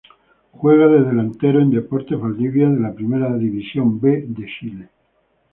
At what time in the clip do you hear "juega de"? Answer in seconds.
0.53-1.03